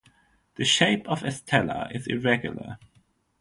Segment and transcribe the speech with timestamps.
[0.55, 2.79] The shape of Estella is irregular.